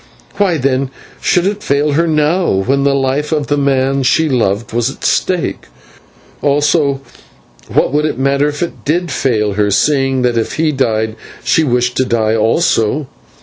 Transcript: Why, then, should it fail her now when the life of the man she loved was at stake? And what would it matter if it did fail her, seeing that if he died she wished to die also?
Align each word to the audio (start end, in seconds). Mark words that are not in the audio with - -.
Why, 0.37 0.57
then, 0.57 0.89
should 1.21 1.45
it 1.45 1.61
fail 1.61 1.91
her 1.91 2.07
now 2.07 2.47
when 2.53 2.85
the 2.85 2.95
life 2.95 3.31
of 3.31 3.45
the 3.45 3.55
man 3.55 4.01
she 4.01 4.27
loved 4.27 4.73
was 4.73 4.89
at 4.89 5.03
stake? 5.05 5.67
And 6.41 6.63
what 7.67 7.93
would 7.93 8.05
it 8.05 8.17
matter 8.17 8.47
if 8.47 8.63
it 8.63 8.83
did 8.83 9.11
fail 9.11 9.53
her, 9.53 9.69
seeing 9.69 10.23
that 10.23 10.39
if 10.39 10.53
he 10.53 10.71
died 10.71 11.17
she 11.43 11.63
wished 11.63 11.97
to 11.97 12.05
die 12.05 12.35
also? 12.35 13.05